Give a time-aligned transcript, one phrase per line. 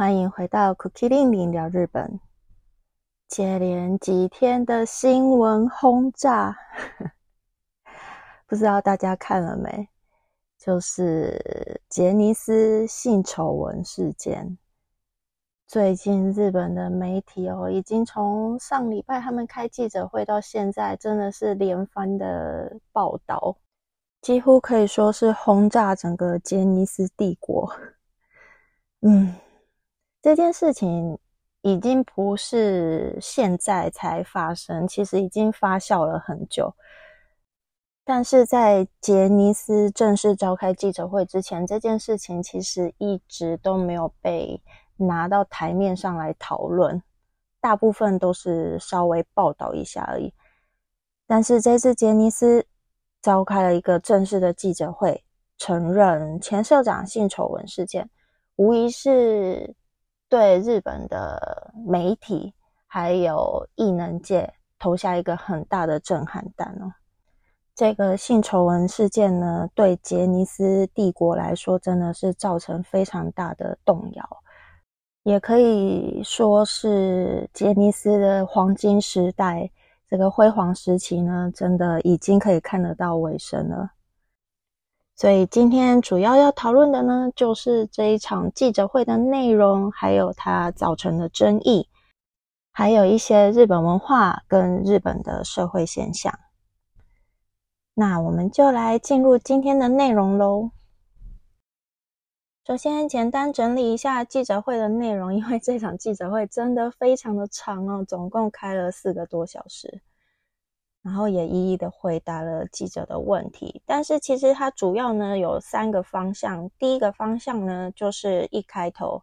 [0.00, 2.20] 欢迎回到 Cookie 令令聊日本。
[3.28, 6.56] 接连几天的新闻轰炸，
[8.48, 9.90] 不知道大家看了没？
[10.56, 14.56] 就是杰尼斯性丑闻事件。
[15.66, 23.58] 最近日本的媒体哦，已经从上礼拜他们开记者会到现在，真的是连番的报道。
[24.22, 27.70] 几乎可以说是轰炸整个杰尼斯帝国。
[29.02, 29.34] 嗯，
[30.22, 31.18] 这件事情
[31.62, 36.74] 已经不是现在才发生，其实已经发酵了很久。
[38.04, 44.60] 但是在杰尼斯正式召开记者会之前，这件事情其实一直都没有被
[44.96, 47.02] 拿到台面上来讨论，
[47.60, 50.32] 大部分都是稍微报道一下而已。
[51.26, 52.66] 但是这次杰尼斯
[53.22, 55.22] 召开了一个正式的记者会，
[55.56, 58.10] 承认前社长性丑闻事件，
[58.56, 59.72] 无疑是
[60.30, 62.54] 对日本的媒体
[62.86, 66.94] 还有艺能界投下一个很大的震撼弹哦。
[67.74, 74.24] 这个性丑闻事件呢，对杰尼斯帝国来说真的是造成非常大的动摇，
[75.24, 79.70] 也可以说是杰尼斯的黄金时代。
[80.06, 83.90] 这个辉煌时期呢，真的已经可以看得到尾声了。
[85.20, 91.90] 所以今天主要要讨论的呢，就是这一场记者会的内容，还有它造成的争议，
[92.72, 96.32] 还有一些日本文化跟日本的社会现象。
[97.92, 100.70] 那我们就来进入今天的内容喽。
[102.66, 110.00] 首先，简单整理一下记者会的内容，因为这场记者会真的非常的长哦，总共开了四个多小时，
[111.02, 113.82] 然后也一一的回答了记者的问题。
[113.86, 119.22] 但是其实它主要呢有三个方向，第一个方向呢就是一开头，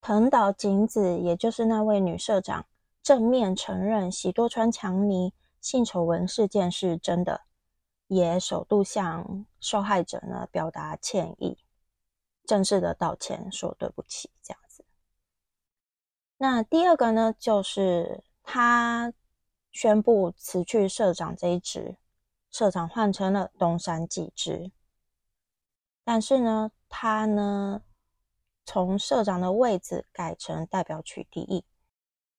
[0.00, 2.66] 藤岛景子，也就是那位女社长，
[3.02, 7.40] 正面承认喜多川强尼性丑闻事件是真的，
[8.06, 11.56] 也首度向受害者呢表达歉意。
[12.46, 14.84] 正式的道歉，说对不起，这样子。
[16.36, 19.14] 那第二个呢，就是他
[19.74, 21.96] 宣布辞去社长这一职，
[22.48, 24.70] 社长换成了东山纪之。
[26.04, 27.82] 但是呢，他呢
[28.64, 31.64] 从社长的位置改成代表取缔役，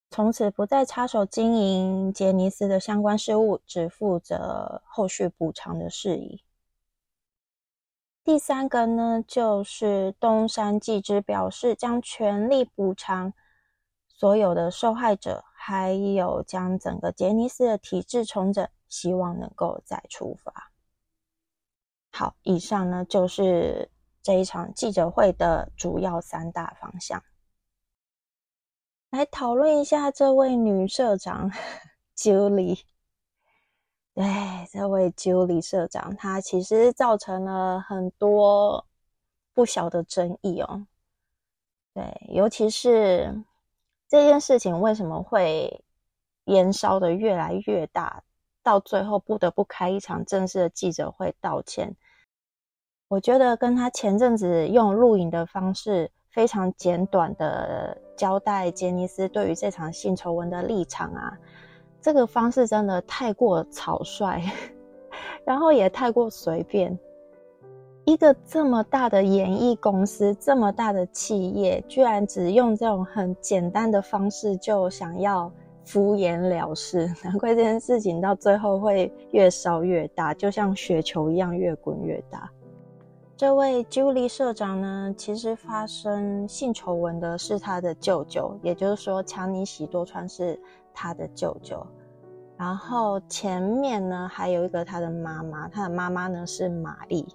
[0.09, 6.41] 从此不再插手经营杰尼斯的相关事务，只负责后续补偿的事宜。
[8.23, 13.33] 第三个呢，就是东山纪之表示将全力补偿
[14.07, 20.71] 所有的受害者，还有将整个杰尼斯的体制重整，希望能够再出发。
[22.11, 23.89] 好，以上呢就是
[24.21, 27.23] 这一场记者会的主要三大方向。
[29.09, 31.49] 来讨论一下这位女社长
[32.15, 32.81] Julie。
[34.13, 34.23] 对，
[34.71, 38.85] 这位 Julie 社长，他其实造成了很多
[39.51, 40.85] 不小的争议哦。
[41.91, 43.43] 对，尤其是
[44.07, 45.83] 这件事情为什么会
[46.45, 48.21] 延烧的越来越大，
[48.61, 51.95] 到最后不得不开一场正式的记者会道歉。
[53.07, 61.37] 我觉得跟他前阵子用录影的方式，非常简短的交代杰尼斯对于这场性丑闻的立场啊。
[62.01, 64.39] 这个方式真的太过草率，
[65.43, 66.97] 然后也太过随便。
[68.05, 75.51] 一个这么大的演艺公司，这么大的企业，居然只用这种很简单的方式就想要
[75.83, 82.49] 敷衍了事， 难怪这件事情到最后会越烧越大，就像雪球一样越滚越大。
[83.35, 90.59] 这位 Julie 社长呢，其实发生性丑闻的是他的舅舅，也就是说，强尼喜多川是。
[90.97, 91.85] 他的舅舅，
[92.55, 97.27] 然后前面呢还有一个他的妈妈，他的妈妈呢是玛丽，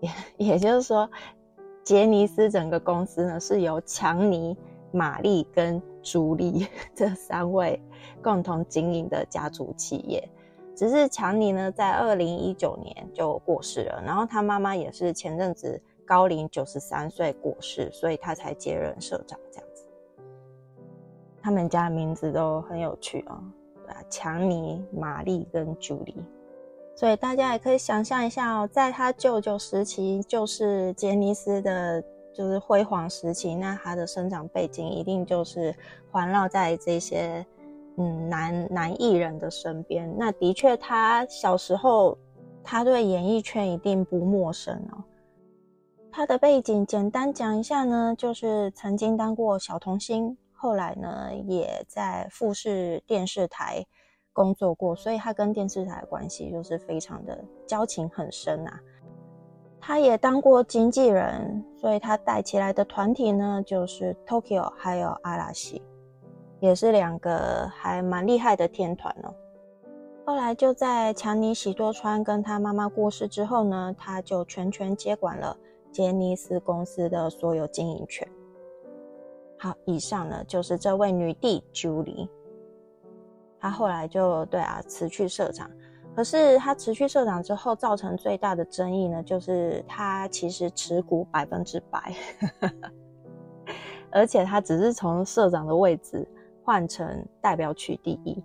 [0.00, 1.08] 也也就是说，
[1.84, 4.56] 杰尼斯整个公司呢是由强尼、
[4.92, 7.80] 玛丽跟朱莉 这三位
[8.22, 10.26] 共同经营的家族企业。
[10.74, 19.84] 只是强尼呢在二零一九年就过世了，然后他妈妈也是前阵子高龄九十三岁过世，所以他才接任社长这样子。
[21.42, 23.38] 他们家的名字都很有趣哦，
[23.84, 26.16] 对啊，强尼、玛丽跟朱莉。
[26.96, 32.02] 所以大家也可以想象一下哦，在他舅舅时期，就是杰尼斯的，
[32.34, 35.74] 就是辉煌时期，那他的生长背景一定就是
[36.10, 37.46] 环绕在这些
[37.96, 40.14] 嗯男男艺人的身边。
[40.18, 42.18] 那的确，他小时候
[42.62, 45.02] 他对演艺圈一定不陌生哦。
[46.12, 53.86] 他的背景简单讲一下呢，就是曾经当过小童星，后来呢也在富士电视台。
[54.32, 58.80] 工作过，所以他跟电视台的关系就是非常的交情很深啊。
[59.80, 65.82] 他也当过经纪人，所以他带起来的团体呢，就是 Tokyo 还有阿拉西，
[66.60, 69.34] 也是两个还蛮厉害的天团哦。
[70.26, 75.56] 后来就在强尼喜多川跟他妈妈过世之后呢，他就全权接管了
[75.90, 78.28] 杰尼斯公司的所有经营权。
[79.58, 82.28] 好，以上呢就是这位女帝 Julie。
[83.60, 85.70] 他后来就对啊辞去社长，
[86.16, 92.14] 可是他辞去社长之后，造成最大的争议呢，就是他其实持股百分之百，
[94.10, 96.26] 而且他只是从社长的位置
[96.64, 98.42] 换成代表取缔役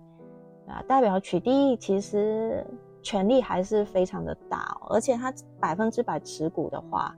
[0.68, 2.64] 啊，代表取缔役其实
[3.02, 7.16] 权力还是非常的大，而且他百分之百持股的话，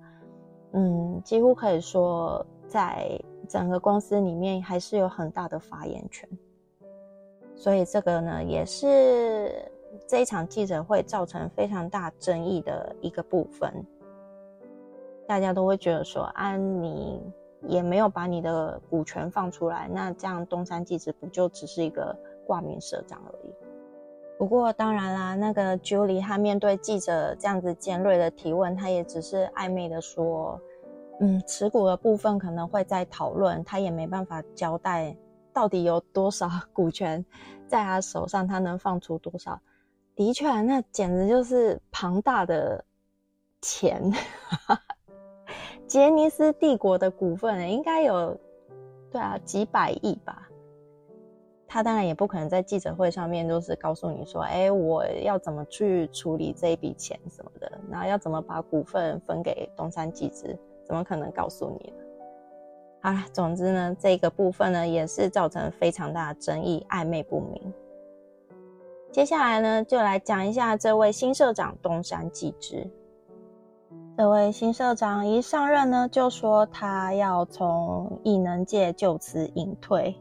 [0.73, 6.29] 嗯，几乎可以说在整个公司里面还是有很大的发言权。
[7.59, 9.53] 所以这个呢，也是
[10.07, 13.85] 这一场记者会造成非常大争议的一个部分。
[15.27, 17.21] 大家都会觉得说，安妮
[17.63, 22.17] 也没有把你的股权放出来，那这样东山记者不就只是一个
[22.47, 23.53] 挂名社长而已？
[24.39, 30.61] 不过当然啦，那个 Julie 她面对记者这样子尖锐的提问，她也只是暧昧的说，
[31.19, 35.17] 嗯，持股的部分可能会在讨论，她也没办法交代。
[35.59, 37.25] 到底有多少 股权
[37.67, 38.47] 在他手上？
[38.47, 39.61] 他能放出多少？
[40.15, 42.85] 的确，那简直就是庞大的
[43.61, 44.13] 钱。
[45.89, 48.39] 杰尼斯帝国的股份应该有，
[49.11, 50.49] 对啊，几百亿吧。
[51.67, 60.57] 他当然也不可能在记者会上面就是告诉你说：“哎，我要怎么去处理这一笔钱什么的，然后要怎么把股份分给东山纪之，
[60.87, 61.93] 怎么可能告诉你？”
[63.02, 67.74] 好了，总之呢，这个部分呢也是造成非常大的争议，暧昧不明。
[69.12, 72.90] 接下来呢，就来讲一下这位新社长东山纪之。
[74.18, 80.16] 这位新社长一上任呢，就说他要从艺能界就此隐退。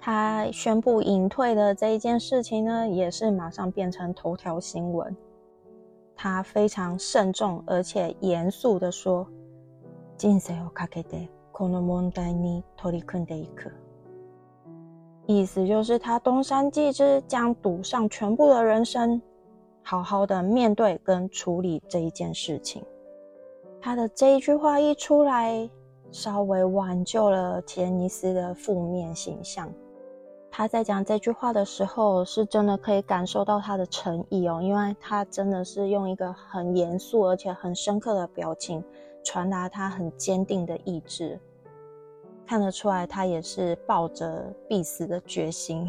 [0.00, 5.16] 他宣布隐退的这一件事情呢，也是马上变成头条新闻。
[6.16, 11.28] 他非常慎重而且严肃的说：“人生をかけて。”
[11.62, 13.72] この問題に取り組んでいく。
[15.26, 19.20] 意思就是他东山纪之将赌上全部的人生，
[19.82, 22.82] 好好的面对跟处理这一件事情。
[23.80, 25.68] 他的这一句话一出来，
[26.10, 29.68] 稍微挽救了杰尼斯的负面形象。
[30.50, 38.82] 他在讲这句话的时候，是真的可以感受到他的诚意哦，因为他真的是用一个很严肃而且很深刻的表情。
[39.24, 41.38] 传达他很坚定的意志，
[42.45, 45.87] 看得出来他也是抱着必死的决心。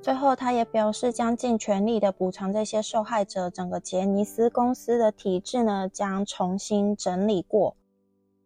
[0.00, 3.50] 最后，他也表示将尽全力的补偿这些受害者。
[3.50, 7.76] 整个杰尼斯公司的体制呢，将重新整理过，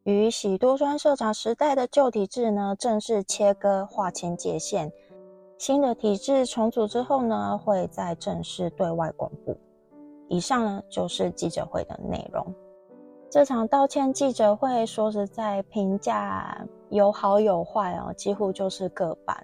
[0.03, 4.91] 与喜多川社长时代的旧体制呢，正式切割划清界限。
[5.59, 9.57] 新的体制重组之后呢，会再正式对外公布。
[10.29, 12.45] 以上呢就是记者会的内容。
[13.33, 19.35] 这场道歉记者会，说实在，评价有好有坏哦，几乎就是各半。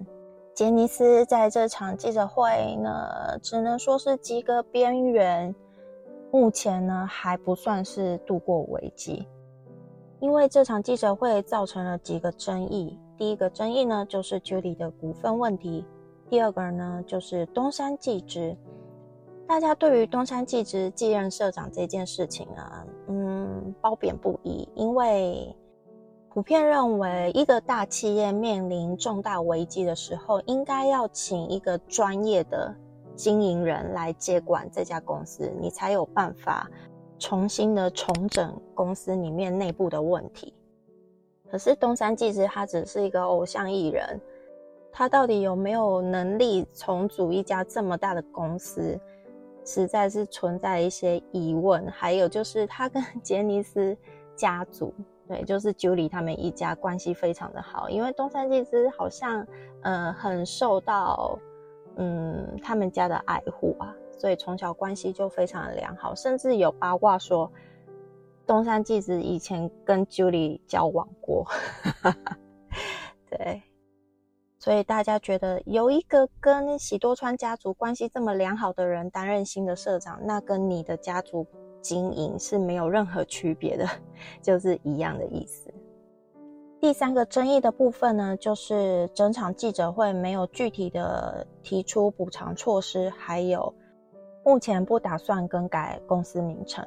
[0.54, 5.54] 杰尼斯在这场记者会呢，只能说是及格边缘，
[6.30, 9.26] 目前呢还不算是度过危机。
[10.21, 15.83] 因为这场记者会造成了几个争议，第一个争议呢就是 Judy 的股份问题，
[16.28, 18.54] 第二个呢就是东山纪之。
[19.47, 22.85] 大家对于东山纪之继任社长这件事情啊，
[23.80, 25.54] 褒贬不一，因为
[26.30, 32.75] 普遍认为，一个大企业面临重大危机的时候，应该要请一个专业的
[33.16, 36.70] 经营人来接管这家公司，你才有办法
[37.18, 40.54] 重新的重整公司里面内部的问题。
[41.50, 44.20] 可是东山纪之他只是一个偶像艺人，
[44.92, 49.00] 他到底有没有能力重组一家这么大的公司？
[49.69, 51.87] 实在是存在一些疑问。
[51.91, 53.95] 还有就是他跟 杰尼斯
[54.35, 54.95] 家族，
[55.29, 59.47] 对，就是 Julie 他们一家关系非常的好，因为东山纪之好像
[59.83, 61.39] 呃很受到
[61.97, 67.53] 嗯他们家的爱护啊，所以从小关系就非常的良好，甚至有八卦说
[68.47, 71.47] 东山纪之以前跟 Julie 交往过，
[73.29, 73.63] 对。
[74.61, 81.47] 所以大家觉得有一个跟喜多川家族关系这么良好的人担任新的社长，那跟你的家族
[81.81, 83.88] 经营是没有任何区别的，
[84.43, 85.73] 就是一样的意思。
[86.81, 93.73] 第三个争议的部分呢，就是整场记者会没有具体的提出补偿措施，还有
[94.45, 96.85] 目前不打算更改公司名称。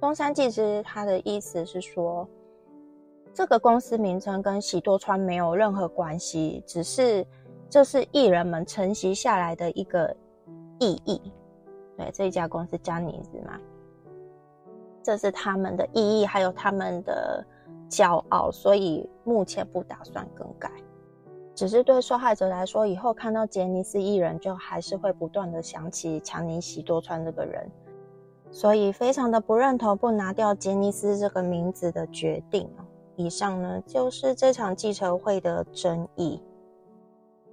[0.00, 2.28] 东山纪之他的意思是说。
[3.32, 7.26] 这个公司名称跟喜多川没有任何关系，只是
[7.68, 10.14] 这是艺人们承袭下来的一个
[10.78, 11.20] 意义。
[11.96, 13.58] 对这一家公司加尼子嘛，
[15.02, 17.44] 这是他们的意义，还有他们的
[17.88, 20.70] 骄傲，所以目前不打算更改。
[21.54, 27.70] 只是对受害者来说，以后看到杰尼斯艺人，就还是会不断的想起强尼喜多川这个人，
[28.50, 32.66] 所以非常的不认同不拿掉杰尼斯这个名字的决定
[33.24, 36.40] 以上呢就是这场记者会的争议。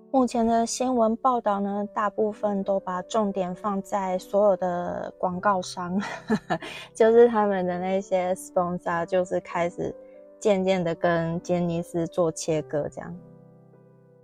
[0.09, 6.01] 目前的新闻报道呢，大部分都把重点放在所有的广告商，
[6.95, 9.93] 就是他们的那些 sponsor，就是开始
[10.39, 13.13] 渐渐的跟杰尼斯做切割，这样，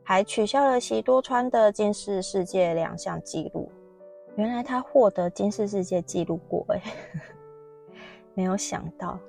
[0.03, 3.69] 还取消了喜多川的金氏世界两项纪录。
[4.35, 6.81] 原来他获得金氏世界纪录过，哎，
[8.33, 9.19] 没有想到。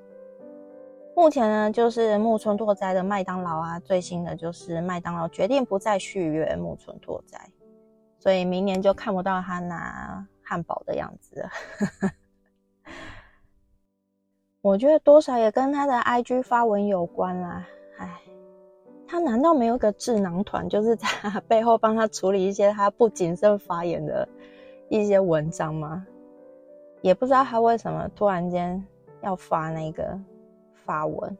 [1.17, 7.39] 目前呢，就是木村拓哉的麦当劳啊，最新的就是麦当劳决定不再续约木村拓哉，
[8.19, 11.51] 所以明年就看不到他拿汉堡的样子了。
[14.61, 17.65] 我觉得多少也跟他的 IG 发文有关啦。
[17.99, 18.21] 唉，
[19.07, 21.07] 他难道没有个智囊团，就是在
[21.47, 24.29] 背后帮他处理一些他不谨慎发言的
[24.89, 26.05] 一些文章吗？
[27.03, 28.85] 也不知道他为什么突然间
[29.23, 30.19] 要发那个。
[30.85, 31.37] 发文，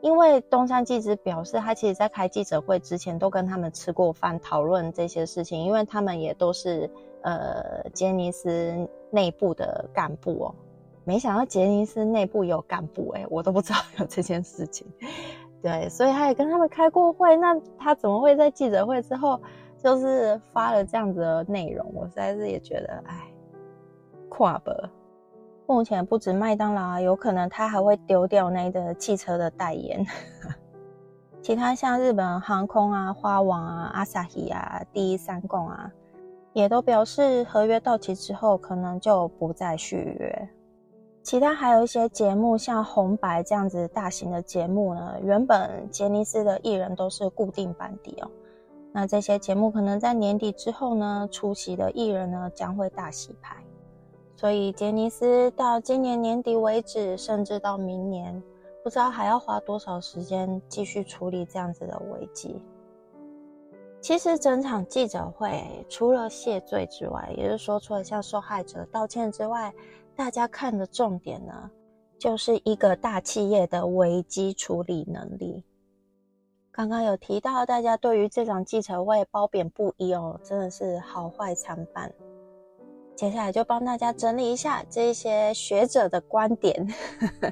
[0.00, 6.90] 因为东山纪之表示，他其实在开记者会之前都跟他们吃过饭，讨论这些事情，因为他们也都是
[7.22, 10.54] 呃杰尼斯内部的干部哦。
[11.04, 14.86] 没想到杰尼斯内部有干部哎，我都不知道有这件事情。
[15.62, 19.40] 对，所以他也跟他们开过会，那他怎么会在记者会之后
[19.82, 21.90] 就是发了这样子的内容？
[21.94, 23.32] 我实在是也觉得，哎，
[24.28, 24.72] 跨博。
[25.72, 30.04] 目前不止麦当劳啊，有可能他还会丢掉那个汽车的代言。
[31.40, 35.88] 其他像日本航空啊、花王啊、阿萨希啊、第一三共啊，
[36.54, 40.48] 也都表示合约到期之后可能就不再续约。
[41.22, 48.28] 其他还有一些节目，像红白这样子大型的节目呢，原本杰尼斯的艺人都是固定班底哦。
[48.92, 53.54] 那这些节目可能在年底之后呢，出席的艺人呢将会大洗牌。
[54.40, 58.42] 所以杰尼斯到今年年底为止，甚至到明年，
[58.82, 62.58] 不知道还要花多少时间继续处理这样子的危机。
[64.00, 69.74] 其实整场记者会除了谢罪之外，也就是说除了向受害者道歉之外，
[70.16, 71.70] 大家看的重点呢，
[72.18, 75.62] 就是一个大企业的危机处理能力。
[76.72, 82.10] 刚刚有提到，大家对于这场记者会褒贬不一哦，真的是好坏参半。
[83.20, 86.88] 接下来就帮大家整理一下这些学者的观点，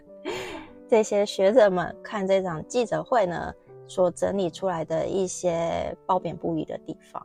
[0.88, 3.52] 这些学者们看这场记者会呢，
[3.86, 7.22] 所整理出来的一些褒贬不一的地方。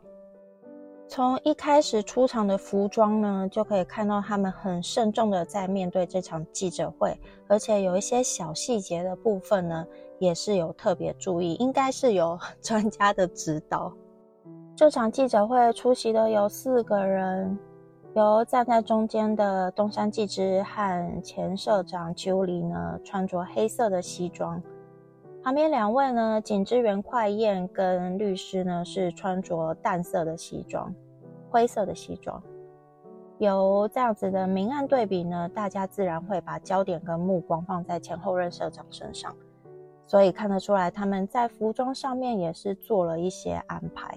[1.08, 9.86] 从一开始出场的服装呢，就可以看到他们很慎重的在面对这场记者会，而且有一些小细节的部分呢，
[10.18, 13.90] 也是有特别注意，应该是有 专家的指导。
[14.76, 17.58] 这场记者会出席的有四个人。
[18.14, 24.62] 由站在中间的东山纪之和前社长鸠里呢，穿着黑色的西装；
[25.42, 30.94] 旁边两位呢，景之源快彦跟律师呢，是穿着淡色的西装，
[31.50, 32.40] 灰色的西装。
[33.38, 39.34] 由这样子的明暗对比呢，大家自然会把焦点跟目光放在前后任社长身上，
[40.06, 44.16] 所以看得出来他们在服装上面也是做了一些安排。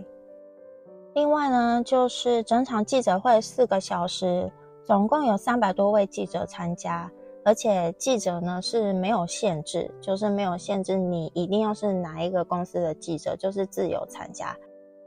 [1.18, 4.52] 另外呢，就是整场记者会四个小时，
[4.86, 7.12] 总共有三百多位记者参加，
[7.44, 14.56] 而且记者呢是没有限制，就是没有限制你一定要是哪一个公司的记者，就是自由参加。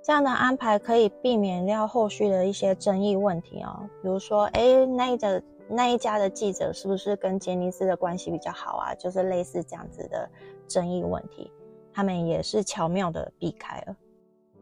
[0.02, 8.92] 这样的安排可以避免掉后续的一些争议问题哦，比如说，哎，那一的那一家的记者是不是跟杰尼斯的关系比较好啊？
[8.96, 10.28] 就是类似这样子的
[10.66, 11.48] 争议问题，
[11.94, 13.94] 他们也是巧妙的避开了。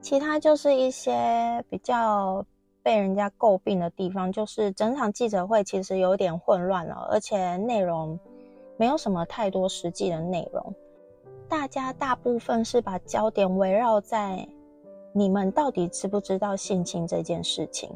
[0.00, 2.44] 其他就是一些比较
[2.82, 8.18] 被人家诟病的地方，就是整场记者会其实有点混乱了，而且内容
[8.78, 10.74] 没有什么太多实际的内容，
[11.48, 14.48] 大家大部分是把焦点围绕在
[15.12, 17.90] 你们到底知不知道性侵这件事情，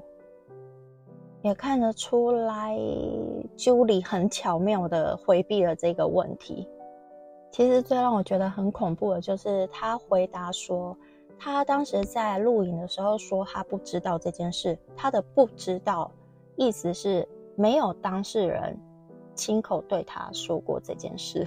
[1.41, 2.77] 也看得出来
[3.57, 6.69] 朱莉很巧妙的回避了这个问题。
[7.53, 10.95] 其实最让我觉得很恐怖的就是他回答说。
[11.45, 16.09] 他当时在录影的时候说他不知道这件事，他的不知道
[16.55, 18.79] 意思是没有当事人
[19.35, 21.45] 亲口对他说过这件事。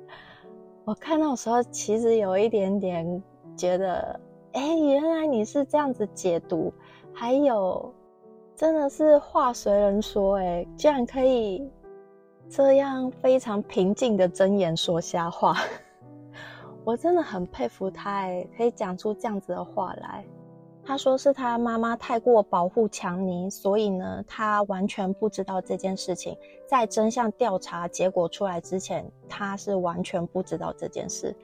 [0.84, 3.22] 我看到时候其实有一点点
[3.56, 4.20] 觉得，
[4.52, 6.70] 哎，原来你是这样子解读，
[7.14, 7.90] 还有
[8.54, 11.66] 真的是话随人说，哎，居然可以
[12.50, 15.56] 这样非常平静的睁眼说瞎话。
[16.86, 20.24] 我真的很佩服他，哎，可以讲出这样子的话来。
[20.84, 26.38] 他说是他妈妈太过保护强尼，所以呢，他完全不知道这件事情。
[26.64, 31.34] 在真相调查结果出来之前，他是完全不知道这件事。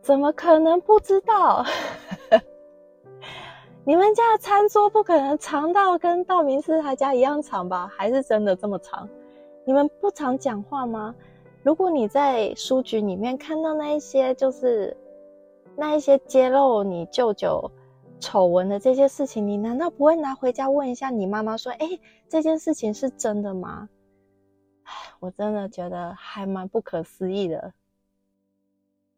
[0.00, 1.62] 怎么可能不知道？
[3.84, 7.92] 你们家的餐桌不可能长到跟道明寺他家一样长吧？
[7.94, 9.06] 还是真的这么长？
[9.66, 11.14] 你们不常讲话吗？
[11.62, 14.96] 如果你在书局里面看到那一些，就是
[15.76, 17.70] 那一些揭露你舅舅
[18.20, 21.98] 丑闻的这些事情，你难道不会拿回家问一下你妈妈说：“哎，
[22.28, 23.88] 这件事情是真的吗？”，
[25.20, 27.72] 我真的觉得还蛮不可思议的。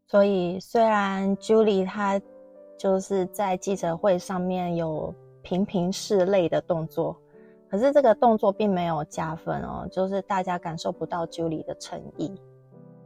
[0.06, 2.20] 所以，虽然 Julie 她
[2.76, 7.16] 就是在记者会上面有频频拭泪的动作。
[7.71, 12.35] 可是这个动作并没有加分哦，就是大家感受不到 Julie 的诚意。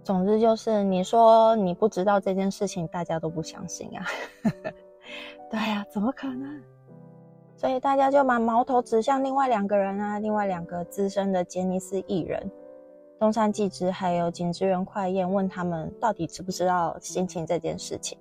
[0.03, 4.07] 总之就是你说你不知道这件事情，大家都不相信啊。
[5.51, 6.63] 对呀，怎么可能？
[7.57, 12.51] 所以大家就把矛头指向另外两个人啊，另外两个资深的杰尼斯艺人
[13.19, 18.17] 东山纪之还有井之原快彦，问他们到底知不知道心情这件事情。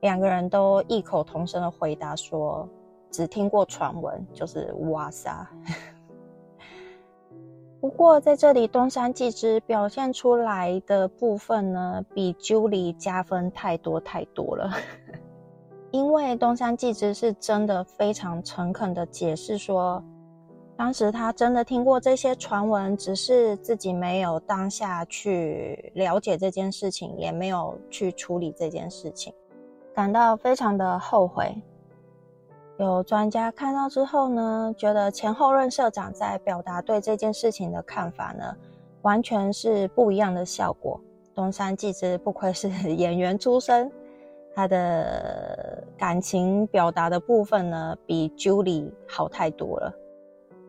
[0.00, 2.68] 两个人都异口同声的回答说。
[3.16, 5.34] 只听过传闻，就是哇塞。
[7.80, 14.70] 不过在这里，东山纪之表现出来的部分呢，比 Julie 加分太多太多了。
[15.92, 20.04] 因为东山纪之是真的非常诚恳的解释说，
[20.76, 29.32] 当时他真的听过这些传闻，只是自己没有当下去了解这件事情，也没有去处理这件事情，
[29.94, 31.56] 感到非常的后悔。
[32.78, 38.54] 有专家看到之后呢，觉得前后任社长在表达对这件事情的看法呢，
[39.00, 41.00] 完全是不一样的效果。
[41.34, 43.90] 东山纪之不愧是 演员出身，
[44.54, 49.92] 他的感情表达的部分呢，比 Julie 好太多了。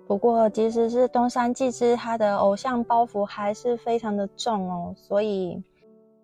[0.07, 4.93] 不过，即使是东山纪之，他的偶像包袱还是非常的重哦。
[4.95, 5.61] 所以，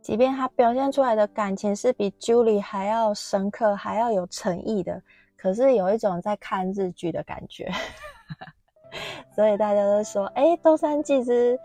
[0.02, 5.02] 即便他表现出来的感情是比 Julie 还要深刻、还要有诚意的。
[5.44, 7.70] 可是有一种在看日剧的感觉，
[9.36, 11.60] 所以大家都说，哎，东山纪之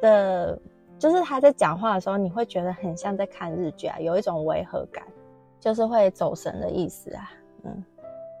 [0.00, 0.56] 的，
[1.00, 5.04] 就是他在讲话的时候，你会觉得很像在看日剧啊，有一种违和感，
[5.58, 7.32] 就是会走神的意思啊。
[7.64, 7.84] 嗯，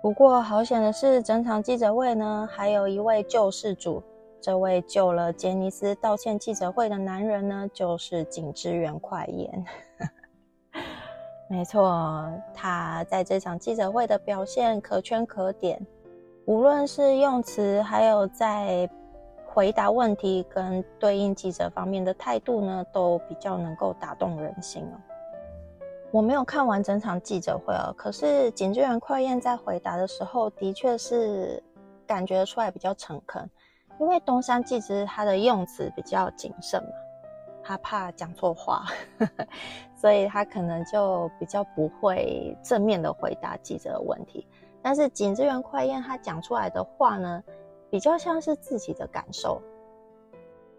[0.00, 4.00] 不过好险的是，整场记者会呢，还有一位救世主，
[4.40, 9.64] 这位救了杰尼斯道歉记者会的男人呢，就是井之原快彦。
[11.50, 15.80] 没错，他在这场记者会的表现可圈可点，
[16.44, 18.88] 无论是用词，还有在
[19.46, 25.00] 回答问题跟对应记者方面的态度呢，都比较能够打动人心哦。
[26.10, 31.62] 我没有看完整场记者会哦，可是警局员快彦在回答的时候，的确是
[32.06, 33.48] 感觉出来比较诚恳，
[33.98, 36.90] 因为东山纪之他的用词比较谨慎嘛。
[37.68, 38.86] 他怕讲错话，
[39.94, 44.46] 所以他可能就比较不会正面的回答记者的问题。
[44.80, 47.44] 但是井之源快彦他讲出来的话呢，
[47.90, 49.60] 比较像是自己的感受，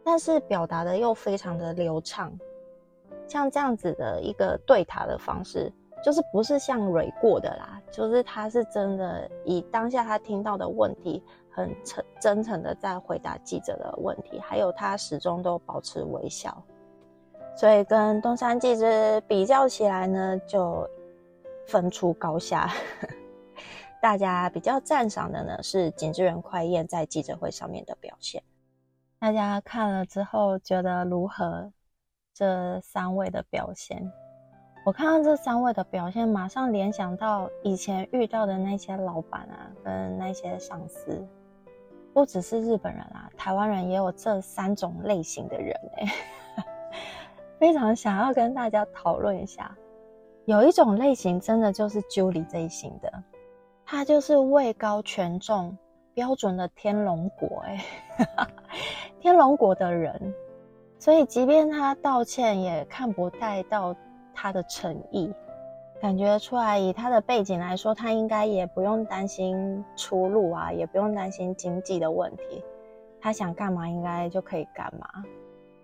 [0.04, 2.36] 但是表达的又非常的流畅。
[3.28, 5.72] 像这样子的一个对答的方式，
[6.04, 11.24] 就是不是像蕊过的啦，就是他是真的以当下他听到的问题。
[11.52, 16.64] 很诚真诚的在回答记者的问题，还有他始终都保持微笑，
[17.60, 20.90] 所以跟东山纪之比较起来呢，就
[21.68, 22.72] 分出高下。
[24.02, 28.42] 大家比较赞赏的呢是景之源快彦在记者会上面的表现。
[29.20, 31.70] 大家看了之后觉得如何？
[32.34, 34.10] 这三位的表现，
[34.86, 41.28] 我看到这三位的表现，马上联想到以前遇到的那些老板啊，跟那些上司，
[42.14, 46.06] 不只是日本人啊，台湾人也有这三种类型的人哎，
[47.60, 49.76] 非常想要跟大家讨论一下。
[50.46, 53.12] 有一种类型真的就是 Julie 这一型的，
[53.86, 55.78] 他就是位高权重、
[56.14, 57.86] 标准的天龙国哎，
[59.20, 60.34] 天龙国的人。
[60.98, 63.96] 所以，即便他道歉，也看不太到
[64.34, 65.34] 他的诚意。
[66.02, 72.64] 感觉出来，以他的背景来说，他应该也不用担心出路啊，也不用担心经济的问题。
[73.22, 75.08] 他想干嘛，应该就可以干嘛。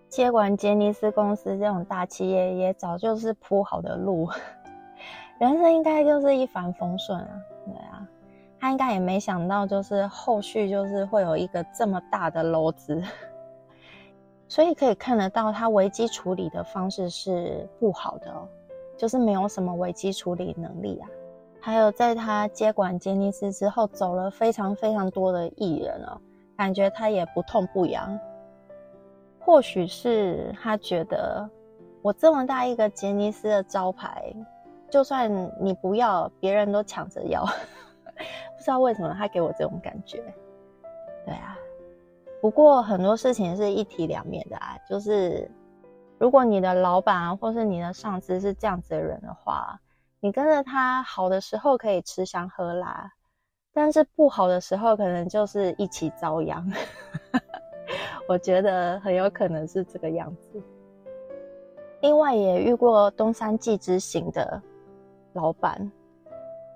[0.08, 4.28] 接管杰尼斯公司这种大企业，也早就是铺好的路，
[5.38, 7.28] 人生应该就是一帆风顺啊。
[7.66, 8.06] 对啊，
[8.58, 13.02] 他应该也没想到，就是后续就是会有一个这么大的篓子。
[14.48, 18.32] 所以可以看得到，他危机处理的方式是不好的，
[18.96, 21.08] 就是没有什么危机处理能力啊。
[21.60, 26.16] 还有在他接管杰尼斯之后，走了非常非常多的艺人哦，
[26.56, 28.16] 感觉他也不痛不痒。
[29.46, 31.48] 或许是他觉得，
[32.02, 34.34] 我这么大一个杰尼斯的招牌，
[34.90, 35.30] 就算
[35.60, 37.46] 你不要，别人都抢着要。
[38.58, 40.20] 不知道为什么他给我这种感觉。
[41.24, 41.56] 对啊。
[42.42, 45.48] 不过很多事情是一体两面的啊，就是
[46.18, 49.80] 如果你的老板或是你的上司是这样子的人的话，
[50.18, 53.12] 你跟着他好的时候可以吃香喝辣，
[53.72, 56.68] 但是不好的时候可能就是一起遭殃。
[58.28, 60.62] 我觉得很有可能是这个样子。
[62.00, 64.60] 另外也遇过东山纪之行的
[65.32, 65.90] 老板，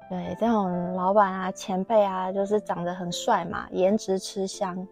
[0.09, 4.87] 对这种老板啊、前辈啊，就是长得很帅嘛，颜值吃香。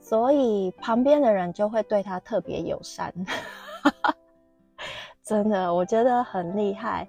[0.00, 3.10] 所以旁边的人就会对他特别友善，
[5.24, 7.08] 真的，我觉得很厉害。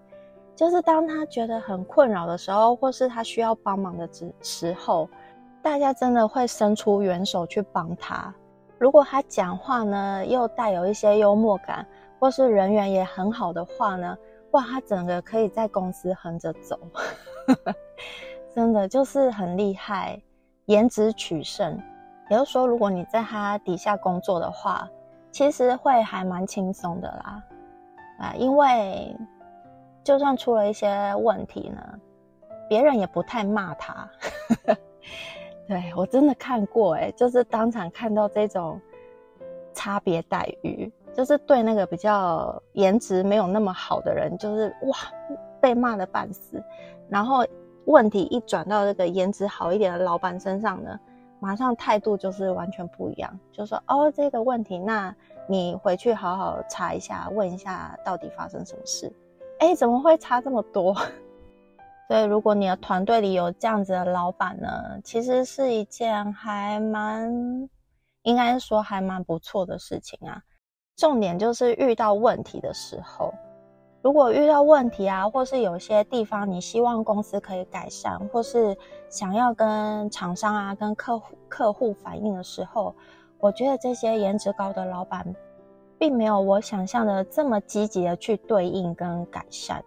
[0.55, 5.09] 就是当他觉得很困扰的时候，或是他需要帮忙的时时候，
[5.65, 8.31] 大家真的会伸出援手去帮他。
[8.77, 11.83] 如果他讲话呢又带有一些幽默感，
[12.19, 14.15] 或是人缘也很好的话呢，
[14.51, 16.79] 哇，他整个可以在公司横着走，
[18.53, 20.21] 真的就是很厉害，
[20.65, 21.75] 颜值取胜。
[22.29, 24.87] 也就是说，如果你在他底下工作的话，
[25.31, 27.43] 其实会还蛮轻松的啦，
[28.19, 29.17] 啊，因为
[30.03, 31.81] 就算出了一些问题呢，
[32.69, 34.07] 别人也不太骂他。
[35.67, 38.79] 对我真的看过，哎，就是当场看到这种
[39.73, 44.97] 差别待遇，就是对那个比较颜值没有那么好的人，就是哇，
[45.59, 46.63] 被骂的半死，
[47.09, 47.45] 然后
[47.85, 50.99] 问题一转到这个颜值好一点的老板身上呢。
[51.41, 55.13] 马上态度就是完全不一样，就说哦这个问题，那
[55.47, 59.11] 你回去好好查一下，问一下到底发生什么事。
[59.59, 60.95] 哎，怎么会差这么多？
[62.07, 64.69] 所以如果你的团队里有这样子的老板呢，
[65.03, 67.67] 其实是一件还蛮，
[68.21, 70.41] 应该说还蛮不错的事情啊。
[70.95, 73.33] 重点就是遇到问题的时候。
[74.03, 78.77] 如果遇到问题啊，或是有些地方你希望公司可以改善，或是
[79.09, 82.93] 想要跟厂商啊、跟客户客户反映的时候，
[83.39, 85.35] 我觉得这些颜值高的老板，
[85.97, 89.83] 并没有我想象的这么积极的去对应跟改善。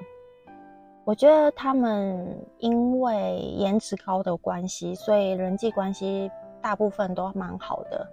[1.09, 8.07] 我觉得他们因为颜值高的关系，所以人际关系大部分都蛮好的。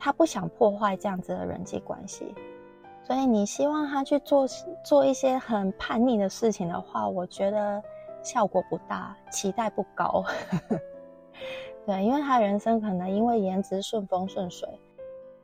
[0.00, 2.34] 他不想破坏这样子的人际关系。
[3.04, 4.48] 所以你希望他去做
[4.84, 7.80] 做一些很叛逆的事情的话，我觉得
[8.20, 10.24] 效果不大，期待不高。
[11.86, 14.68] 对，因为他人生可能因为颜值顺风顺水，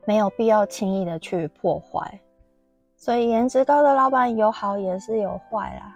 [0.03, 2.19] 没有必要轻易的去破坏。
[2.97, 5.95] 所以颜值高的老板有好也是有坏啦。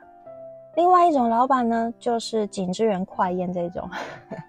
[0.76, 3.90] 另外一种老板呢，就是景之源快宴这种，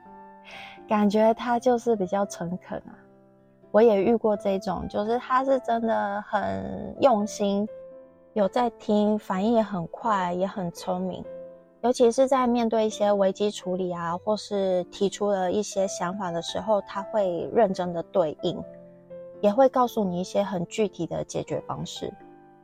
[0.89, 2.97] 感觉他就是比较诚恳啊。
[3.71, 7.69] 我也遇过这种，就是他是真的很用心，
[8.33, 11.25] 有在听，反应也很快，也很聪明。
[11.83, 18.59] 尤其是在面对一些危机处理啊，或是提出了一些想法的时候，他会认真的对应，
[19.43, 22.11] 也会告诉你一些很具体的解决方式。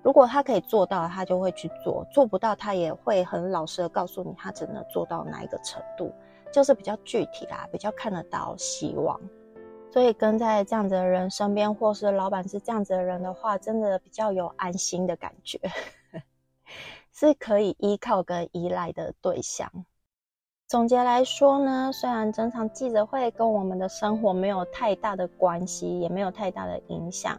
[0.03, 6.13] 如果他可以做到，他就会去做；做不到，他也会很老实的告诉你，他只能做到哪一个程度，
[6.53, 9.21] 就是比较具体啦，比较看得到希望。
[9.93, 15.59] 所以跟在这样子的人身边，或是老板是这样子的人的话，真的比较有安心的感觉。
[17.13, 19.71] 是可以依靠跟依赖的对象。
[20.69, 27.37] 总结来说呢，虽然整场记者会跟我们的生活没有太大的关系，也没有太大的影响，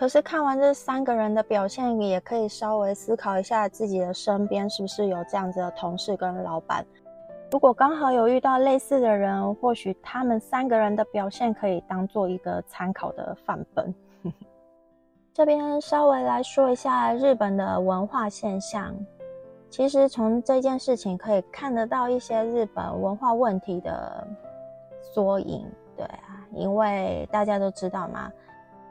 [0.00, 6.82] 可是看完这三个人的表现，也可以稍微思考一下自己的身边是不是有这样子的同事跟老板。
[7.50, 13.94] 如果刚好有遇到类似的人，或许他们三个人的表现可以当做一个参考的范本。
[15.34, 18.96] 这边稍微来说一下日本的文化现象。
[19.68, 24.26] 其实从这件事情可以看得到一些日本文化问题的
[25.02, 28.32] 缩影，对啊，因为大家都知道嘛，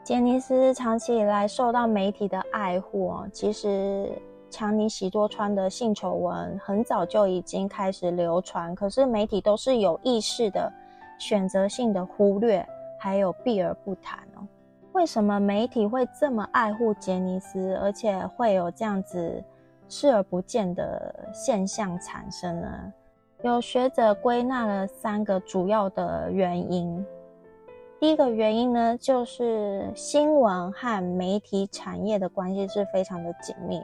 [0.02, 3.28] 杰尼斯长期以来受到媒体的爱护哦。
[3.32, 4.10] 其实
[4.50, 10.72] 强尼喜多川的性丑闻很早就已经开始流传，可是媒体都是有意识的
[11.18, 12.66] 选择性的忽略，
[12.98, 14.46] 还有避而不谈哦。
[14.92, 19.42] 为什么媒体会这么爱护杰尼斯，而且会有这样子？
[19.88, 22.92] 视而不见的现象产生呢？
[23.42, 27.04] 有学者归纳了三个主要的原因。
[28.00, 33.78] 第一个原因呢，就是新闻和媒体产业的关系是非常的紧密，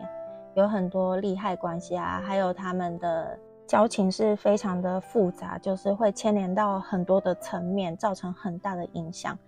[0.54, 9.38] 有很多利害关系啊，还有他们的交情是非常的复杂，就是会牵连到很多的层面，造成很大的影响。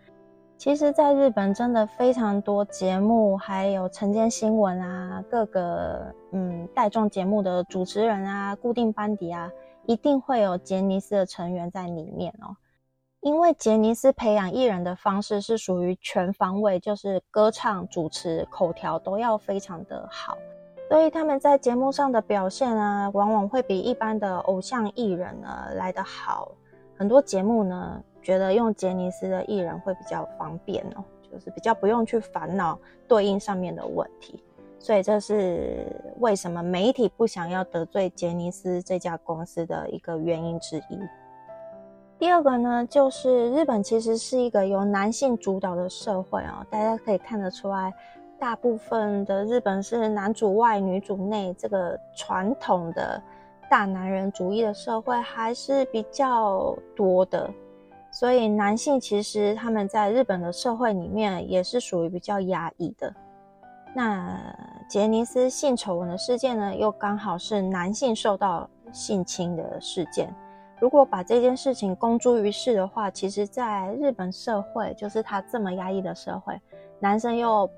[0.58, 9.50] 其实，在日本真的非常多节目，还有晨间新闻啊，各个嗯带状节目的主持人啊，固定班底啊，
[9.86, 12.54] 一定会有杰尼斯的成员在里面哦。
[13.20, 20.36] 因为杰尼斯培养艺人的方式是属于全方位，就是歌唱、主持、口条都要非常的好，
[20.88, 26.52] 所以他们在节目上的表现啊，往往会比一般的偶像艺人呢来得好。
[26.96, 28.02] 很多节目呢。
[28.20, 34.44] 觉得用杰尼斯的艺人会比较方便哦，就是比较不用去烦恼对应上面的问题，
[34.78, 35.86] 所以这是
[36.18, 41.00] 为什么媒体不想要得罪杰尼斯这家公司的一个原因之一。
[42.18, 47.94] 第二个呢，就是日本其实是一个由男性主导的社会哦，大家可以看得出来，
[48.40, 53.22] 大部分的日本是男主外女主内这个传统的
[53.70, 57.48] 大男人主义的社会还是比较多的。
[58.10, 63.14] 所以男性其实他们在日本的社会里面也是属于比较压抑的。
[63.94, 64.40] 那
[64.88, 70.34] 杰尼斯性丑闻的事件呢，又刚好是男性受到性侵的事件。
[70.80, 76.60] 如果把这件事情公诸于世的话，其实在日本社会，就是他这么压抑的社会，
[77.00, 77.68] 男生又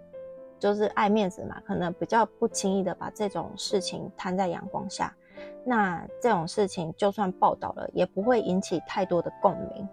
[0.59, 5.15] 就是爱面子嘛，可能比较不轻易的把这种事情摊在阳光下。
[5.65, 9.89] 那这种事情就算报道了，也不会引起太多的共鸣。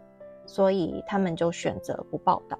[0.45, 2.57] 所以他们就选择不报道。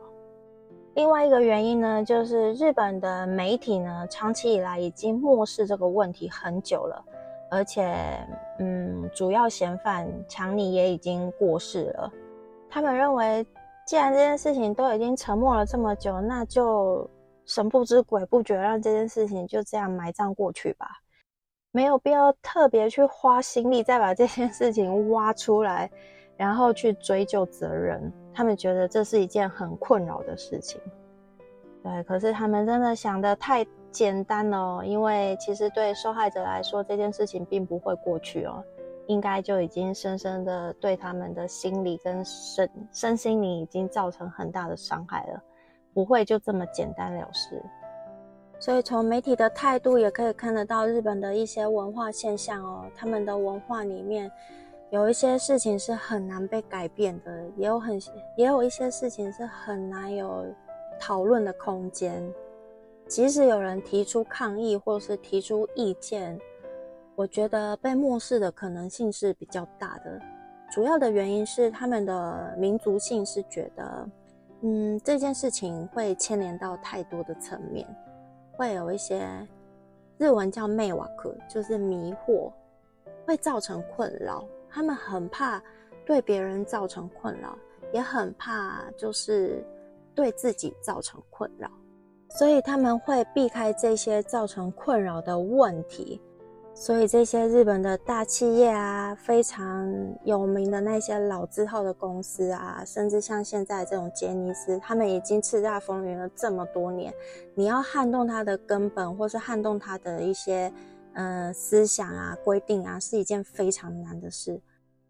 [0.96, 7.02] 另外一个原因呢，就是日本的媒体呢，长期以来已经漠视这个问题很久了，
[7.50, 8.26] 而且，
[8.60, 12.12] 嗯，主要嫌犯强尼也已经过世了。
[12.70, 13.46] 他们认为，
[13.86, 17.10] 既然这件事情都已经沉默了这么久，那就
[17.46, 20.88] 神不知鬼不觉，让这件事情就这样埋葬过去吧，
[21.72, 25.90] 没有必要特别去花心力再把这件事情挖出来。
[26.40, 30.80] 然后去追究责任，他们觉得这是一件很困扰的事情。
[31.82, 33.66] 对，可是他们真的想的太
[33.98, 38.64] 简单哦，因为其实对受害者来说，这件事情并不会过去哦，
[39.08, 45.42] 应该就已经深深的对他们的心理跟身身心灵已经造成很大的伤害了，
[45.96, 47.60] 不会就这么简单了事。
[48.60, 54.32] 所以从媒体的态度也可以看得到日本的一些文化现象哦，他们的文化里面。
[54.90, 58.00] 有一些事情是很难被改变的，也有很
[58.38, 60.46] 也有一些事情是很难有
[60.98, 62.24] 讨论的空间。
[63.08, 66.38] 即使有人提出抗议或是提出意见，
[67.16, 70.22] 我觉得被漠视的可能性是比较大的。
[70.70, 74.10] 主要的原因是他们的民族性是觉得，
[74.62, 77.88] 嗯，这件事情会牵连到太多的层面，
[78.52, 79.26] 会有一些
[80.18, 82.52] 日文叫“魅瓦克”，就是迷惑，
[83.26, 84.44] 会造成困扰。
[84.70, 85.64] 他们很怕
[86.06, 87.58] 对别人造成困扰，
[87.94, 89.66] 也很怕就是
[90.14, 91.72] 对自己造成困扰，
[92.38, 96.22] 所以他们会避开这些造成困扰的问题。
[96.76, 99.92] 所以这些日本的大企业啊，非常
[100.24, 107.12] 有名的那些老字号的公司啊，甚至像现在这种杰尼斯，他们已经叱咤风云了这么多年，
[107.56, 110.72] 你要撼动它的根本，或是撼动它的一些。
[111.14, 114.62] 呃，思想啊，规定啊，是一件非常难的事。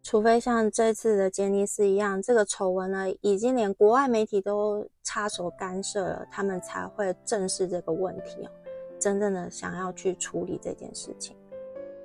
[0.10, 8.50] 除非像这次的杰尼斯一样，这个丑闻呢，已经连国外媒体都插手干涉了，他们才会正视这个问题哦。
[8.98, 11.36] 真正的想要去处理这件事情。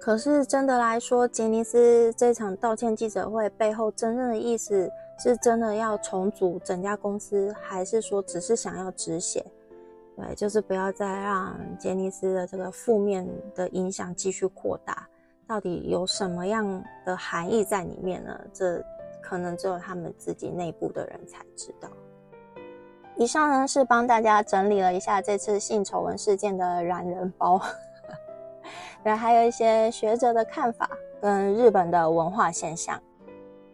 [0.01, 9.47] 可是真的来说，杰尼斯这场道歉记者会背后真正的意思，是真的要重组整家公司，还是说只是想要止血？
[10.17, 15.09] 对，就是不要再让杰尼斯的这个负面的影响继续扩大。
[15.53, 18.41] 到底有什么样的含义在里面呢？
[18.55, 18.83] 这
[19.23, 21.91] 可能只有他们自己内部的人才知道。
[23.17, 27.61] 以上呢是帮大家整理了一下这次性丑闻事件的懒人包，
[29.03, 30.89] 然后，还有一些学者的看法
[31.21, 32.99] 跟日本的文化现象。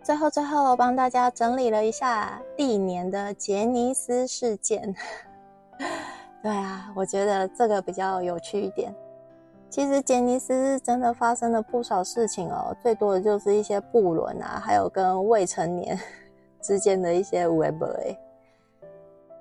[0.02, 4.92] 最后，最后帮大家整理了一下历年的杰尼斯事件。
[6.42, 8.92] 对啊，我觉得这个比较有趣一点。
[9.70, 15.98] 其实杰尼斯真的发生了不少事情哦，最多的就是一些不伦啊，还有跟未成年
[16.60, 18.18] 之间的一些 web 哎。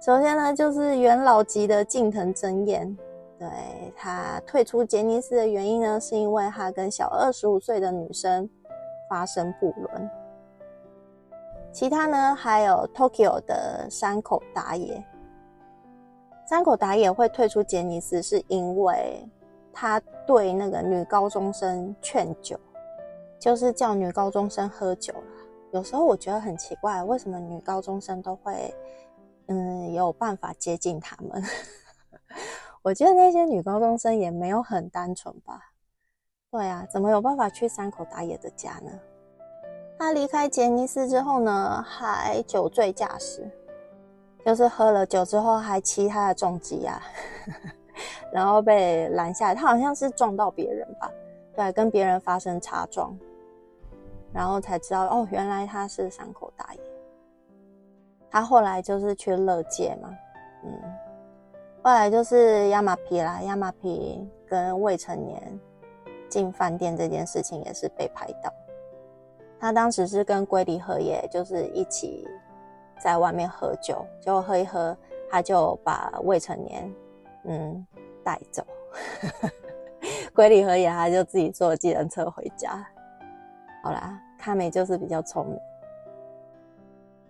[0.02, 2.96] 首先呢，就是元老级的近藤真彦，
[3.40, 3.48] 对
[3.96, 8.48] 他退出杰尼斯的原因呢，是因为他跟小二十五岁的女生
[9.10, 10.10] 发生不伦。
[11.72, 15.04] 其他呢，还有 Tokyo 的山口达也。
[16.48, 19.28] 山口达也会退出杰尼斯，是因为
[19.80, 22.60] 他对那个女高中生劝酒，
[23.40, 25.46] 就是叫女高中生喝酒啦。
[25.72, 28.74] 有时候我觉得很奇怪，为什么女高中生都会？
[29.46, 31.44] 嗯，有办法接近他们。
[32.82, 35.74] 我觉得那些女高中生也没有很单纯吧？
[36.50, 38.90] 对啊，怎么有办法去山口打野的家呢？
[40.00, 43.48] 他离开杰尼斯之后呢，还酒醉驾驶，
[44.44, 47.00] 就是喝了酒之后还骑他的重机啊，
[48.32, 49.56] 然后被拦下来。
[49.56, 51.12] 他好像是撞到别人吧？
[51.56, 53.18] 对，跟别人发生擦撞，
[54.34, 56.80] 然后才知道哦，原来他是山口打野。
[58.30, 60.10] 他后来就是去乐界嘛，
[60.64, 60.72] 嗯，
[61.82, 65.60] 后来就是亚麻皮啦，亚麻皮跟未成年
[66.30, 68.54] 进饭店这件事情也是被拍到。
[69.60, 72.28] 他当时是跟龟梨和也就是一起
[73.00, 74.96] 在外面喝酒，结果喝一喝，
[75.32, 76.94] 他就把未成年
[77.48, 77.88] 嗯
[78.24, 78.64] 带走，
[80.34, 82.86] 龟梨和也他就自己坐计程车回家。
[83.84, 85.60] 好啦，卡美就是比较聪明。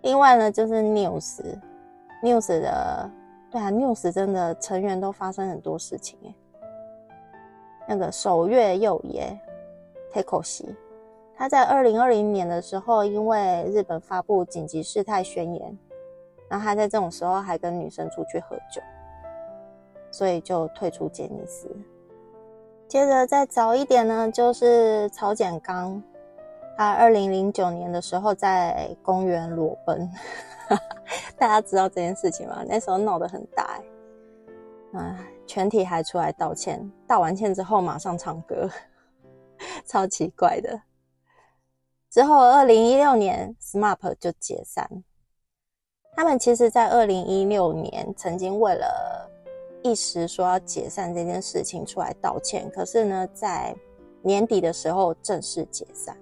[0.02, 3.10] 另外呢，就是 News，News 的，
[3.52, 6.34] 对啊，News 真的成员都发生很多事情哎。
[7.88, 9.22] 那个守月佑也
[10.12, 10.76] t a k o s i
[11.36, 15.78] 他在二零二零年的时候，因为日本发布紧急事态宣言，
[16.50, 18.82] 然后他在这种时候还跟女生出去喝酒，
[20.12, 21.70] 所以就退出杰尼斯。
[22.88, 26.02] 接着再早一点呢，就是曹简刚。
[26.78, 30.08] 他二零零九年的时候在公园裸奔，
[31.36, 32.64] 大家知道这件事情吗？
[32.68, 33.82] 那时候闹得很大，
[34.94, 35.18] 啊，
[35.48, 38.70] 全体还出来道歉，道完歉之后马上唱歌，
[39.88, 40.80] 超奇怪的。
[42.12, 44.88] 之后二零一六年 SMAP 就解散，
[46.16, 49.27] 他们其实在二零一六年曾经为了
[49.84, 53.76] 一时说要解散这件事情出来道歉，可是呢，在
[54.22, 56.18] 年底的时候正式解散。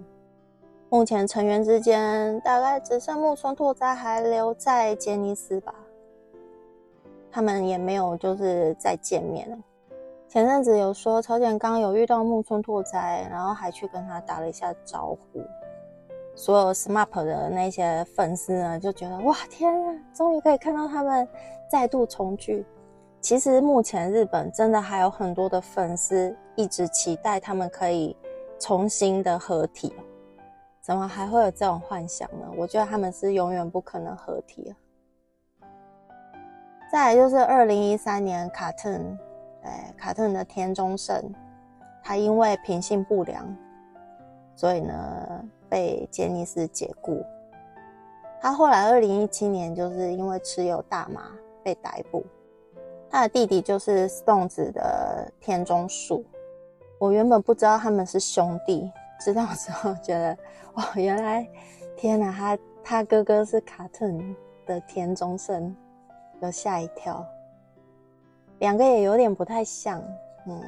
[0.90, 5.74] 目前成员之间大概只剩木村拓哉还留在杰尼斯吧，
[7.32, 9.58] 他们也没有就是再见面了。
[10.28, 15.42] 前阵子有说朝鲜刚有遇到木村拓哉，然后还去跟他打了一下招呼。
[16.36, 21.28] 所有 SMAP 的那些粉丝呢，就觉得哇天啊，终于可以看到他们
[21.70, 22.66] 再度重聚。
[23.26, 28.16] 其实目前日本真的还有很多的粉丝一直期待他们可以
[28.60, 29.92] 重新的合体。
[30.80, 32.48] 怎么还会有这种幻想呢？
[32.56, 35.68] 我觉得他们是永远不可能合体了。
[36.92, 38.96] 再来就是二零一三年卡特，
[39.64, 41.20] 哎，卡特的田中胜，
[42.04, 43.44] 他因为品性不良，
[44.56, 47.26] 所以呢被杰尼斯解雇。
[48.40, 51.32] 他后来二零一七年就是因为持有大麻
[51.64, 52.24] 被逮捕。
[53.10, 56.26] 他的弟弟就是 Stones 的田中树，
[57.00, 58.92] 我原本不知道他们是兄弟。
[59.18, 60.38] 知道之后觉得，
[60.74, 61.48] 哇，原来，
[61.96, 64.06] 天哪，他他哥哥是卡特
[64.66, 65.74] 的田中胜，
[66.42, 67.26] 有吓一跳。
[68.60, 70.04] 两个也有点不太像，
[70.46, 70.62] 嗯。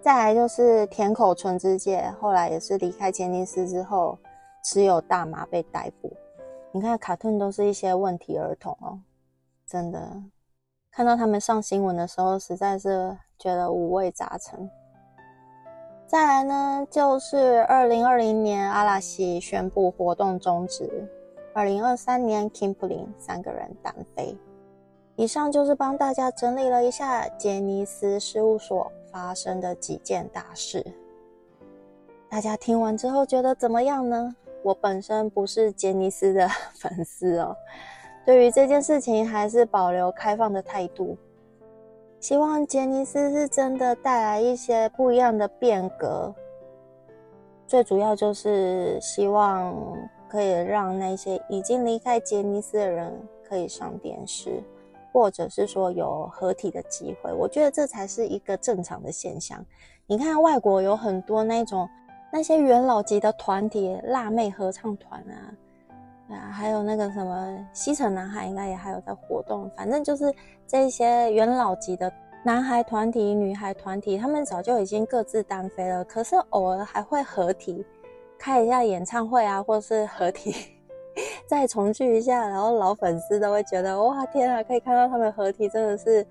[0.00, 4.18] 再来就是田口纯之介，后来也是离开杰尼斯之后，
[4.64, 6.12] 持有大麻被逮捕。
[6.72, 8.98] 你看卡特都是一些问题儿童哦，
[9.64, 10.12] 真的，
[10.96, 14.70] 看到他们上新闻的时候，实在是觉得五味杂陈。
[16.06, 21.06] 再来呢，就是二零二零年阿拉西宣布活动终止，
[21.52, 24.34] 二零二三年 Kimberly 三个人单飞。
[25.16, 30.82] 以上就是帮大家整理了一下杰尼斯事务所发生的几件大事。
[32.30, 34.34] 大家听完之后觉得怎么样呢？
[34.62, 36.48] 我本身不是杰尼斯的
[36.80, 37.54] 粉丝哦，
[38.26, 41.16] 对于这件事情还是保留开放的态度。
[42.18, 46.34] 希望杰尼斯是真的带来一些不一样的变革，
[47.68, 49.72] 最主要就是希望
[50.28, 53.12] 可以让那些已经离开杰尼斯的人
[53.48, 54.60] 可以上电视，
[55.12, 57.32] 或者是说有合体的机会。
[57.32, 59.64] 我觉得这才是一个正常的现象。
[60.06, 61.88] 你看外国有很多那种。
[62.32, 65.54] 那些元老级的团体，辣妹合唱团啊，
[66.28, 69.70] 啊，还有那个什么西城男孩，应该也还有在活动。
[69.76, 70.32] 反正就是
[70.66, 72.12] 这些元老级的
[72.44, 77.84] 男孩团体、女孩团体，他们早就已经各自单飞了，可是偶尔还会合体，
[78.38, 80.54] 开一下演唱会啊，或是合体
[81.46, 86.26] 再重聚一下，然后老粉丝都会觉得哇，天啊，可以看到他们合体，真的是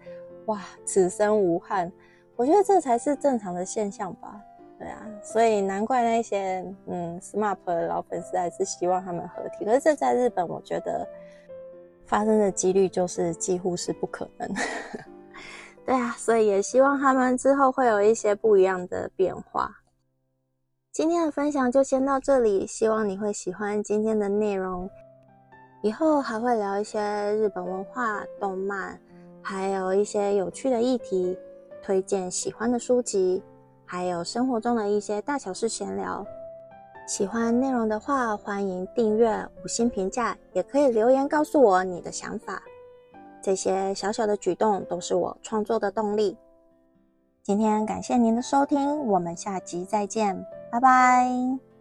[0.45, 1.91] 哇，此生无憾。
[2.35, 4.41] 我觉得这才是正常的现象吧。
[4.77, 9.63] 对啊，所以难怪那些嗯，SMAP 的老粉丝还是希望他们合体。
[9.63, 11.07] 可是这在日本，我觉得
[12.05, 14.53] 发生的几率就是几乎是不可能。
[15.85, 19.71] 对啊，所以也希望他们之后会有一些不一样的变化。
[20.91, 24.89] 今天的分享就先到这里，希望你会喜欢今天的内容。
[25.83, 26.99] 以后还会聊一些
[27.35, 28.99] 日本文化、动漫，
[29.41, 31.37] 还有一些有趣的议题，
[31.83, 33.43] 推荐喜欢的书籍。
[33.85, 36.25] 还有生活中的一些大小事闲聊，
[37.07, 42.61] 喜欢内容的话，欢迎订阅、五星评价，也可以留言告诉我你的想法。
[43.41, 46.35] 这些小小的举动都是我创作的动力。
[47.43, 51.74] 今天感谢您的收听，我们下集再见，拜拜。